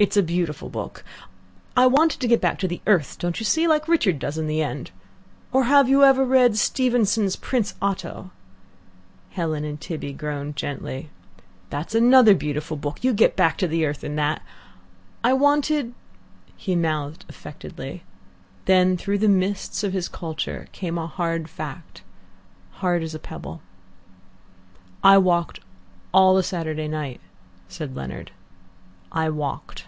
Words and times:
"It's 0.00 0.16
a 0.16 0.22
beautiful 0.22 0.68
book. 0.68 1.02
I 1.76 1.88
wanted 1.88 2.20
to 2.20 2.28
get 2.28 2.40
back 2.40 2.60
to 2.60 2.68
the 2.68 2.80
Earth, 2.86 3.18
don't 3.18 3.40
you 3.40 3.44
see, 3.44 3.66
like 3.66 3.88
Richard 3.88 4.20
does 4.20 4.38
in 4.38 4.46
the 4.46 4.62
end. 4.62 4.92
Or 5.50 5.64
have 5.64 5.88
you 5.88 6.04
ever 6.04 6.24
read 6.24 6.56
Stevenson's 6.56 7.34
PRINCE 7.34 7.74
OTTO?" 7.82 8.30
Helen 9.30 9.64
and 9.64 9.80
Tibby 9.80 10.12
groaned 10.12 10.54
gently. 10.54 11.10
"That's 11.70 11.96
another 11.96 12.36
beautiful 12.36 12.76
book. 12.76 13.02
You 13.02 13.12
get 13.12 13.34
back 13.34 13.58
to 13.58 13.66
the 13.66 13.84
Earth 13.86 14.04
in 14.04 14.14
that. 14.14 14.40
I 15.24 15.32
wanted" 15.32 15.94
He 16.56 16.76
mouthed 16.76 17.24
affectedly. 17.28 18.04
Then 18.66 18.96
through 18.96 19.18
the 19.18 19.26
mists 19.28 19.82
of 19.82 19.92
his 19.94 20.08
culture 20.08 20.68
came 20.70 20.96
a 20.96 21.08
hard 21.08 21.50
fact, 21.50 22.02
hard 22.84 23.02
as 23.02 23.16
a 23.16 23.18
pebble. 23.18 23.62
"I 25.02 25.18
walked 25.18 25.58
all 26.14 26.36
the 26.36 26.44
Saturday 26.44 26.86
night," 26.86 27.20
said 27.68 27.96
Leonard. 27.96 28.30
"I 29.10 29.30
walked." 29.30 29.86